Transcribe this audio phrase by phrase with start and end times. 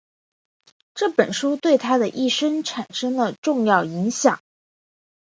[0.95, 4.41] 这本书对他的一生产生了重要影响。